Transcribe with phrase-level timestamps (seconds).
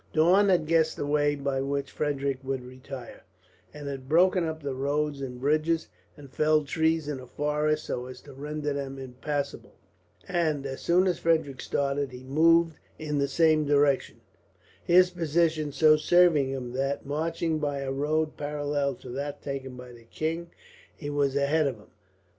[0.13, 3.21] Daun had guessed the way by which Frederick would retire,
[3.71, 8.07] and had broken up the roads and bridges, and felled trees in the forests so
[8.07, 9.75] as to render them impassable;
[10.27, 14.21] and as soon as Frederick started he moved in the same direction,
[14.83, 19.91] his position so serving him that, marching by a road parallel to that taken by
[19.91, 20.49] the king,
[20.95, 21.91] he was ahead of him.